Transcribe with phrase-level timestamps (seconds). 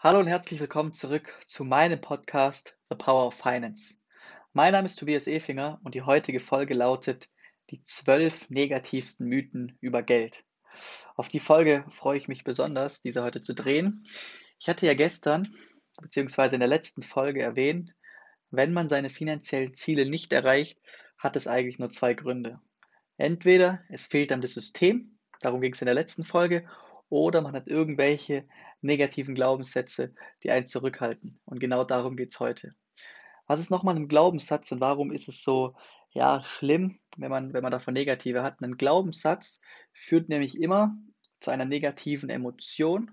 [0.00, 3.96] Hallo und herzlich willkommen zurück zu meinem Podcast The Power of Finance.
[4.52, 7.28] Mein Name ist Tobias Efinger und die heutige Folge lautet
[7.70, 10.44] die zwölf negativsten Mythen über Geld.
[11.16, 14.04] Auf die Folge freue ich mich besonders, diese heute zu drehen.
[14.60, 15.48] Ich hatte ja gestern
[16.00, 17.96] beziehungsweise in der letzten Folge erwähnt,
[18.52, 20.80] wenn man seine finanziellen Ziele nicht erreicht,
[21.18, 22.60] hat es eigentlich nur zwei Gründe.
[23.16, 26.68] Entweder es fehlt dann das System, darum ging es in der letzten Folge,
[27.08, 28.44] oder man hat irgendwelche
[28.80, 31.40] negativen Glaubenssätze, die einen zurückhalten.
[31.44, 32.74] Und genau darum geht es heute.
[33.46, 35.74] Was ist nochmal ein Glaubenssatz und warum ist es so
[36.10, 38.60] ja, schlimm, wenn man, wenn man davon negative hat?
[38.60, 39.60] Ein Glaubenssatz
[39.92, 40.96] führt nämlich immer
[41.40, 43.10] zu einer negativen Emotion,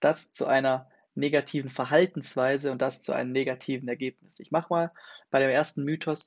[0.00, 4.40] das zu einer negativen Verhaltensweise und das zu einem negativen Ergebnis.
[4.40, 4.92] Ich mache mal
[5.30, 6.26] bei dem ersten Mythos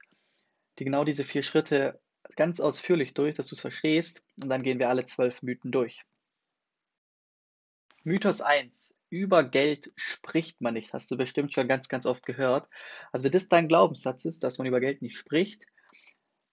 [0.80, 2.00] die genau diese vier Schritte
[2.36, 6.04] ganz ausführlich durch, dass du es verstehst und dann gehen wir alle zwölf Mythen durch.
[8.06, 8.96] Mythos 1.
[9.10, 10.92] Über Geld spricht man nicht.
[10.92, 12.68] Hast du bestimmt schon ganz, ganz oft gehört.
[13.14, 15.66] Also wenn das dein Glaubenssatz ist, dass man über Geld nicht spricht,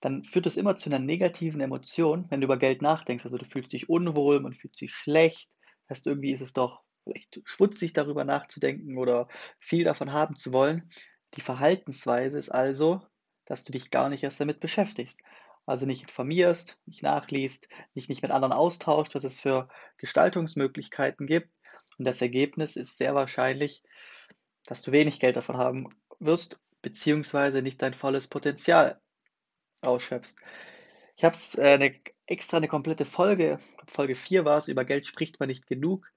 [0.01, 3.25] dann führt es immer zu einer negativen Emotion, wenn du über Geld nachdenkst.
[3.25, 5.51] Also du fühlst dich unwohl, man fühlt sich schlecht.
[5.89, 9.27] Das heißt, irgendwie ist es doch vielleicht schmutzig darüber nachzudenken oder
[9.59, 10.89] viel davon haben zu wollen.
[11.35, 13.01] Die Verhaltensweise ist also,
[13.45, 15.21] dass du dich gar nicht erst damit beschäftigst
[15.71, 19.69] also nicht informierst, nicht nachliest, nicht, nicht mit anderen austauscht, was es für
[19.99, 21.51] Gestaltungsmöglichkeiten gibt.
[21.99, 23.83] Und das Ergebnis ist sehr wahrscheinlich,
[24.67, 29.01] dass du wenig Geld davon haben wirst, beziehungsweise nicht dein volles Potenzial
[29.83, 30.37] ausschöpfst.
[31.17, 31.95] Ich habe äh, eine,
[32.27, 36.11] extra eine komplette Folge, Folge 4 war es, über Geld spricht man nicht genug,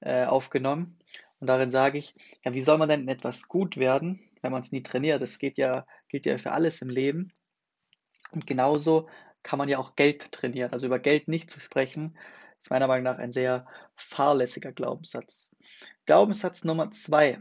[0.00, 0.98] äh, aufgenommen.
[1.40, 4.72] Und darin sage ich, ja, wie soll man denn etwas gut werden, wenn man es
[4.72, 5.22] nie trainiert?
[5.22, 7.32] Das geht ja, gilt ja für alles im Leben.
[8.32, 9.08] Und genauso
[9.42, 10.72] kann man ja auch Geld trainieren.
[10.72, 12.16] Also über Geld nicht zu sprechen,
[12.60, 15.54] ist meiner Meinung nach ein sehr fahrlässiger Glaubenssatz.
[16.06, 17.38] Glaubenssatz Nummer zwei.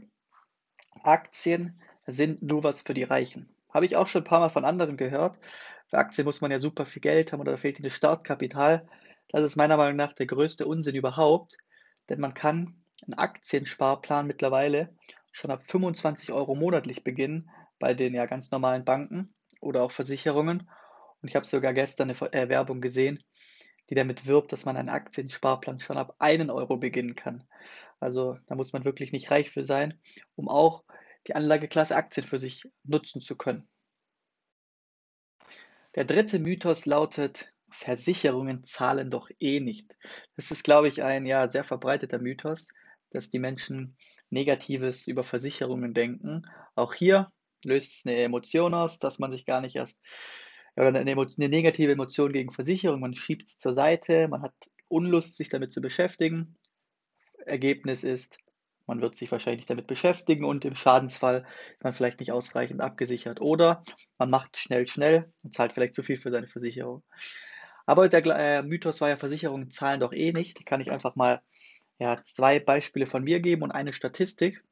[1.03, 3.49] Aktien sind nur was für die Reichen.
[3.69, 5.39] Habe ich auch schon ein paar Mal von anderen gehört.
[5.89, 8.87] Für Aktien muss man ja super viel Geld haben oder da fehlt ihnen das Startkapital.
[9.29, 11.57] Das ist meiner Meinung nach der größte Unsinn überhaupt,
[12.09, 14.95] denn man kann einen Aktiensparplan mittlerweile
[15.31, 17.49] schon ab 25 Euro monatlich beginnen
[17.79, 20.69] bei den ja ganz normalen Banken oder auch Versicherungen.
[21.21, 23.23] Und ich habe sogar gestern eine äh, Werbung gesehen,
[23.89, 27.47] die damit wirbt, dass man einen Aktiensparplan schon ab 1 Euro beginnen kann.
[27.99, 29.99] Also da muss man wirklich nicht reich für sein,
[30.35, 30.83] um auch
[31.27, 33.67] die Anlageklasse Aktien für sich nutzen zu können.
[35.95, 39.97] Der dritte Mythos lautet, Versicherungen zahlen doch eh nicht.
[40.35, 42.69] Das ist, glaube ich, ein ja, sehr verbreiteter Mythos,
[43.09, 43.97] dass die Menschen
[44.29, 46.43] Negatives über Versicherungen denken.
[46.75, 47.31] Auch hier
[47.63, 49.99] löst es eine Emotion aus, dass man sich gar nicht erst,
[50.77, 54.53] oder eine, eine negative Emotion gegen Versicherung, man schiebt es zur Seite, man hat
[54.87, 56.55] Unlust, sich damit zu beschäftigen.
[57.45, 58.39] Ergebnis ist,
[58.85, 63.41] man wird sich wahrscheinlich damit beschäftigen und im Schadensfall ist man vielleicht nicht ausreichend abgesichert.
[63.41, 63.83] Oder
[64.17, 67.03] man macht schnell, schnell und zahlt vielleicht zu viel für seine Versicherung.
[67.85, 70.59] Aber der äh, Mythos war ja, Versicherungen zahlen doch eh nicht.
[70.59, 71.41] Die kann ich einfach mal
[71.99, 74.63] ja, zwei Beispiele von mir geben und eine Statistik.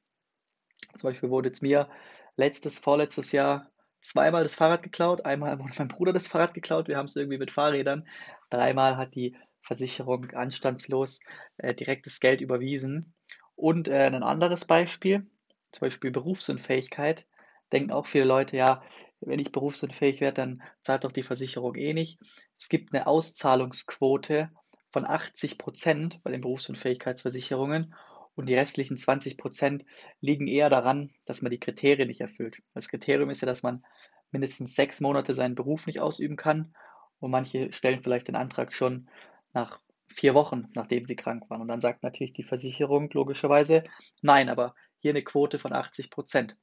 [0.98, 1.90] Zum Beispiel wurde es mir
[2.38, 3.72] letztes, vorletztes Jahr
[4.06, 5.26] zweimal das Fahrrad geklaut.
[5.26, 6.88] Einmal wurde mein Bruder das Fahrrad geklaut.
[6.88, 8.08] Wir haben es irgendwie mit Fahrrädern.
[8.50, 11.20] Dreimal hat die Versicherung anstandslos
[11.58, 13.14] äh, direktes Geld überwiesen.
[13.56, 15.26] Und äh, ein anderes Beispiel,
[15.72, 17.26] zum Beispiel Berufsunfähigkeit,
[17.72, 18.84] denken auch viele Leute, ja,
[19.22, 22.20] wenn ich berufsunfähig werde, dann zahlt doch die Versicherung eh nicht.
[22.56, 24.52] Es gibt eine Auszahlungsquote
[24.92, 27.96] von 80 Prozent bei den Berufsunfähigkeitsversicherungen
[28.36, 29.86] und die restlichen 20 Prozent
[30.22, 32.62] liegen eher daran, dass man die Kriterien nicht erfüllt.
[32.74, 33.84] Das Kriterium ist ja, dass man
[34.32, 36.76] mindestens sechs Monate seinen Beruf nicht ausüben kann
[37.20, 39.10] und manche stellen vielleicht den Antrag schon
[39.54, 41.62] nach vier Wochen, nachdem sie krank waren.
[41.62, 43.84] Und dann sagt natürlich die Versicherung logischerweise,
[44.22, 46.58] nein, aber hier eine Quote von 80 Prozent.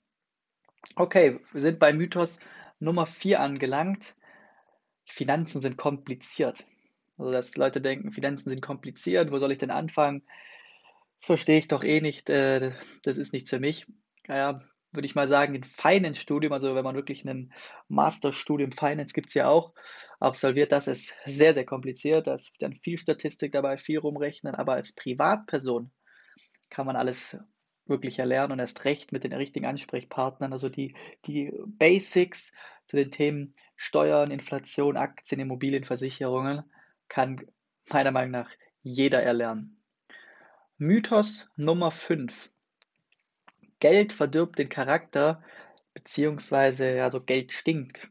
[0.97, 2.41] Okay, wir sind bei Mythos
[2.81, 4.17] Nummer vier angelangt.
[5.07, 6.65] Finanzen sind kompliziert.
[7.17, 10.23] Also, dass Leute denken, Finanzen sind kompliziert, wo soll ich denn anfangen?
[11.23, 13.87] Verstehe ich doch eh nicht, äh, das ist nichts für mich.
[14.27, 14.61] Naja,
[14.93, 17.53] würde ich mal sagen, ein Finance-Studium, also wenn man wirklich einen
[17.89, 19.73] Masterstudium Finance gibt es ja auch,
[20.21, 22.27] absolviert, das ist sehr, sehr kompliziert.
[22.27, 25.91] Da ist dann viel Statistik dabei, viel rumrechnen, aber als Privatperson
[26.71, 27.39] kann man alles
[27.87, 30.53] wirklich erlernen und erst recht mit den richtigen Ansprechpartnern.
[30.53, 30.95] Also die,
[31.27, 32.53] die Basics
[32.87, 36.63] zu den Themen Steuern, Inflation, Aktien, Immobilienversicherungen
[37.09, 37.45] kann
[37.91, 38.51] meiner Meinung nach
[38.83, 39.82] jeder erlernen.
[40.83, 42.51] Mythos Nummer 5.
[43.79, 45.41] Geld verdirbt den Charakter,
[45.95, 48.11] beziehungsweise also Geld stinkt.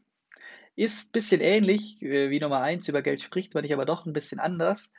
[0.74, 4.06] Ist ein bisschen ähnlich äh, wie Nummer 1, über Geld spricht man nicht, aber doch
[4.06, 4.94] ein bisschen anders.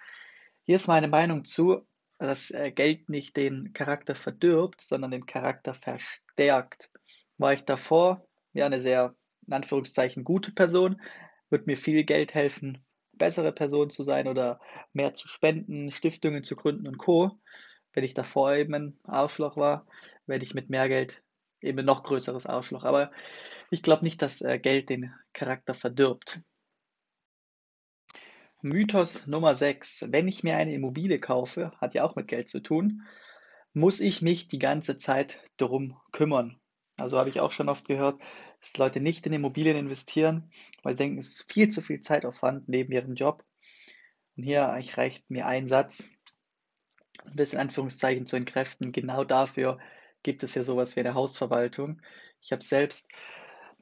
[0.66, 1.84] Hier ist meine Meinung zu.
[2.20, 6.92] dass äh, Geld nicht den Charakter verdirbt, sondern den Charakter verstärkt.
[7.40, 8.24] War ich davor
[8.54, 9.16] ja eine sehr,
[9.48, 11.02] in Anführungszeichen, gute Person,
[11.50, 14.60] wird mir viel Geld helfen, bessere Person zu sein oder
[14.94, 17.40] mehr zu spenden, Stiftungen zu gründen und Co.
[17.94, 19.86] Wenn ich davor eben ein Arschloch war,
[20.26, 21.24] werde ich mit mehr Geld
[21.62, 22.84] eben ein noch größeres Arschloch.
[22.84, 23.12] Aber
[23.70, 26.42] ich glaube nicht, dass äh, Geld den Charakter verdirbt.
[28.62, 30.06] Mythos Nummer 6.
[30.10, 33.04] Wenn ich mir eine Immobilie kaufe, hat ja auch mit Geld zu tun,
[33.74, 36.60] muss ich mich die ganze Zeit darum kümmern.
[36.98, 38.20] Also habe ich auch schon oft gehört,
[38.62, 40.52] dass Leute nicht in Immobilien investieren,
[40.84, 43.44] weil sie denken, es ist viel zu viel Zeitaufwand neben ihrem Job.
[44.38, 46.10] Und hier reicht mir ein Satz,
[47.26, 48.92] um das in Anführungszeichen zu entkräften.
[48.92, 49.80] Genau dafür
[50.24, 52.02] gibt es ja sowas wie eine Hausverwaltung.
[52.42, 53.12] Ich habe selbst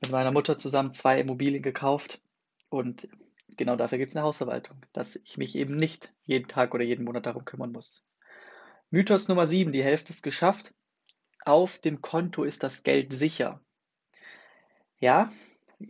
[0.02, 2.22] mit meiner Mutter zusammen zwei Immobilien gekauft
[2.70, 3.08] und
[3.50, 7.06] genau dafür gibt es eine Hausverwaltung, dass ich mich eben nicht jeden Tag oder jeden
[7.06, 8.04] Monat darum kümmern muss.
[8.90, 10.74] Mythos Nummer 7, die Hälfte ist geschafft.
[11.46, 13.62] Auf dem Konto ist das Geld sicher.
[15.00, 15.32] Ja,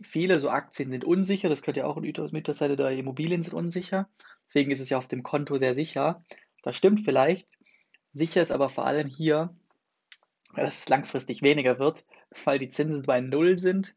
[0.02, 3.52] viele so Aktien sind unsicher, das könnte ja auch ein Mythos, sein, oder Immobilien sind
[3.52, 4.08] unsicher.
[4.46, 6.24] Deswegen ist es ja auf dem Konto sehr sicher.
[6.62, 7.48] Das stimmt vielleicht.
[8.14, 9.54] Sicher ist aber vor allem hier,
[10.54, 12.04] dass es langfristig weniger wird,
[12.44, 13.96] weil die Zinsen bei Null sind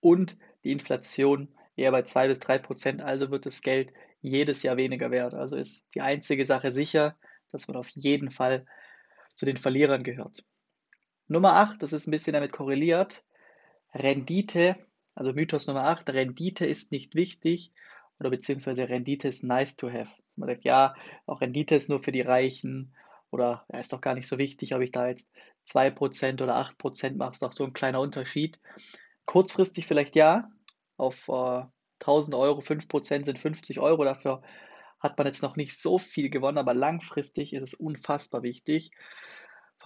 [0.00, 3.02] und die Inflation eher bei 2 bis 3 Prozent.
[3.02, 5.34] Also wird das Geld jedes Jahr weniger wert.
[5.34, 7.16] Also ist die einzige Sache sicher,
[7.52, 8.66] dass man auf jeden Fall
[9.34, 10.44] zu den Verlierern gehört.
[11.28, 13.24] Nummer 8, das ist ein bisschen damit korreliert.
[13.94, 14.76] Rendite,
[15.14, 17.72] also Mythos Nummer 8, Rendite ist nicht wichtig
[18.20, 20.10] oder beziehungsweise Rendite ist nice to have.
[20.36, 20.94] Man sagt, ja,
[21.26, 22.94] auch Rendite ist nur für die Reichen
[23.30, 25.28] oder ja, ist doch gar nicht so wichtig, ob ich da jetzt
[25.68, 28.60] 2% oder 8% mache, ist doch so ein kleiner Unterschied.
[29.24, 30.50] Kurzfristig vielleicht ja,
[30.96, 31.64] auf äh,
[32.00, 34.42] 1000 Euro 5% sind 50 Euro, dafür
[35.00, 38.92] hat man jetzt noch nicht so viel gewonnen, aber langfristig ist es unfassbar wichtig.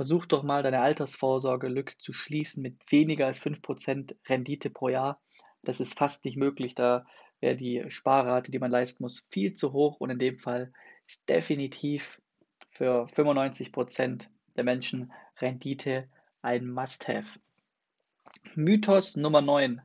[0.00, 5.20] Versuch doch mal deine Altersvorsorgelücke zu schließen mit weniger als 5% Rendite pro Jahr.
[5.62, 7.04] Das ist fast nicht möglich, da
[7.40, 10.72] wäre die Sparrate, die man leisten muss, viel zu hoch und in dem Fall
[11.06, 12.18] ist definitiv
[12.70, 16.08] für 95% der Menschen Rendite
[16.40, 17.38] ein Must-Have.
[18.54, 19.82] Mythos Nummer 9,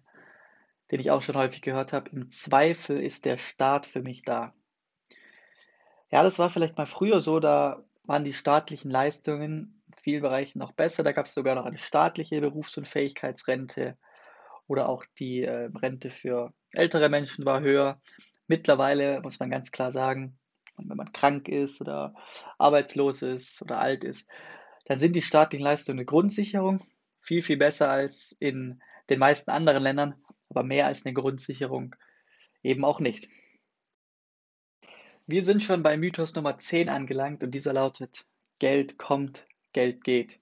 [0.92, 4.54] den ich auch schon häufig gehört habe, im Zweifel ist der Staat für mich da.
[6.10, 10.72] Ja, das war vielleicht mal früher so, da waren die staatlichen Leistungen vielen Bereichen noch
[10.72, 11.02] besser.
[11.02, 13.98] Da gab es sogar noch eine staatliche Berufsunfähigkeitsrente
[14.68, 18.00] oder auch die äh, Rente für ältere Menschen war höher.
[18.46, 20.38] Mittlerweile muss man ganz klar sagen,
[20.78, 22.14] wenn man krank ist oder
[22.60, 24.30] arbeitslos ist oder alt ist,
[24.86, 26.86] dann sind die staatlichen Leistungen eine Grundsicherung,
[27.20, 30.14] viel, viel besser als in den meisten anderen Ländern,
[30.50, 31.96] aber mehr als eine Grundsicherung
[32.62, 33.28] eben auch nicht.
[35.26, 38.28] Wir sind schon bei Mythos Nummer 10 angelangt und dieser lautet,
[38.60, 40.40] Geld kommt, Geld geht.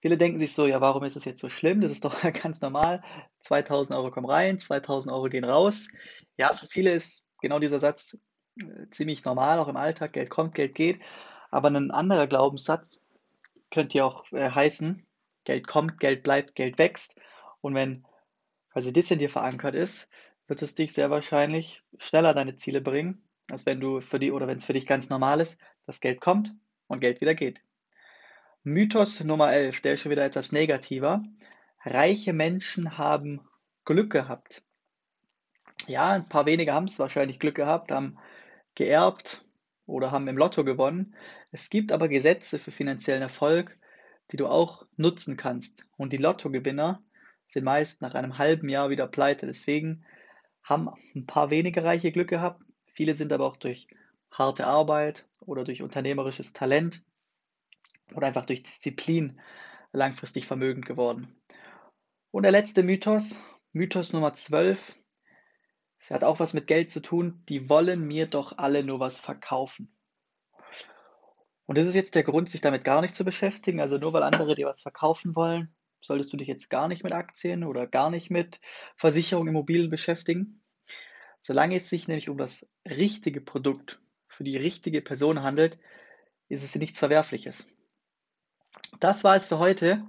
[0.00, 1.80] Viele denken sich so, ja, warum ist das jetzt so schlimm?
[1.80, 3.02] Das ist doch ganz normal.
[3.40, 5.88] 2000 Euro kommen rein, 2000 Euro gehen raus.
[6.36, 8.18] Ja, für viele ist genau dieser Satz
[8.58, 10.12] äh, ziemlich normal, auch im Alltag.
[10.14, 11.00] Geld kommt, Geld geht.
[11.50, 13.02] Aber ein anderer Glaubenssatz
[13.70, 15.06] könnte ja auch äh, heißen,
[15.44, 17.20] Geld kommt, Geld bleibt, Geld wächst.
[17.60, 18.04] Und wenn
[18.72, 20.10] quasi das in dir verankert ist,
[20.48, 24.48] wird es dich sehr wahrscheinlich schneller deine Ziele bringen, als wenn du für die oder
[24.48, 26.52] wenn es für dich ganz normal ist, dass Geld kommt
[26.88, 27.60] und Geld wieder geht.
[28.68, 31.22] Mythos Nummer 11, der ist schon wieder etwas negativer.
[31.84, 33.40] Reiche Menschen haben
[33.84, 34.64] Glück gehabt.
[35.86, 38.18] Ja, ein paar wenige haben es wahrscheinlich Glück gehabt, haben
[38.74, 39.44] geerbt
[39.86, 41.14] oder haben im Lotto gewonnen.
[41.52, 43.78] Es gibt aber Gesetze für finanziellen Erfolg,
[44.32, 45.86] die du auch nutzen kannst.
[45.96, 47.00] Und die Lottogewinner
[47.46, 49.46] sind meist nach einem halben Jahr wieder pleite.
[49.46, 50.04] Deswegen
[50.64, 52.64] haben ein paar wenige Reiche Glück gehabt.
[52.86, 53.86] Viele sind aber auch durch
[54.32, 57.04] harte Arbeit oder durch unternehmerisches Talent
[58.14, 59.40] oder einfach durch Disziplin
[59.92, 61.34] langfristig vermögend geworden.
[62.30, 63.40] Und der letzte Mythos,
[63.72, 64.96] Mythos Nummer 12,
[65.98, 69.20] es hat auch was mit Geld zu tun, die wollen mir doch alle nur was
[69.20, 69.96] verkaufen.
[71.66, 73.80] Und das ist jetzt der Grund, sich damit gar nicht zu beschäftigen.
[73.80, 77.12] Also nur weil andere dir was verkaufen wollen, solltest du dich jetzt gar nicht mit
[77.12, 78.60] Aktien oder gar nicht mit
[78.96, 80.62] Versicherung, Immobilien beschäftigen.
[81.40, 85.78] Solange es sich nämlich um das richtige Produkt für die richtige Person handelt,
[86.48, 87.72] ist es nichts Verwerfliches.
[89.00, 90.04] Das war es für heute.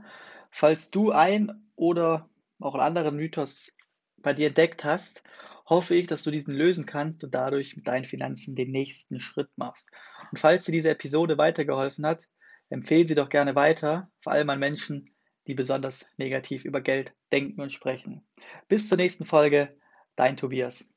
[0.52, 2.30] Falls du ein oder
[2.60, 3.74] auch einen anderen Mythos
[4.18, 5.24] bei dir entdeckt hast,
[5.66, 9.50] hoffe ich, dass du diesen lösen kannst und dadurch mit deinen Finanzen den nächsten Schritt
[9.58, 9.90] machst.
[10.32, 12.24] Und falls dir diese Episode weitergeholfen hat,
[12.70, 15.14] empfehle sie doch gerne weiter, vor allem an Menschen,
[15.48, 18.26] die besonders negativ über Geld denken und sprechen.
[18.68, 19.78] Bis zur nächsten Folge,
[20.16, 20.90] dein Tobias.